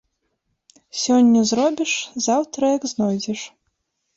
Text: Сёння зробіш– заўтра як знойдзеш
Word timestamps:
Сёння 1.01 1.43
зробіш– 1.51 1.93
заўтра 2.29 2.63
як 2.77 2.83
знойдзеш 2.93 3.41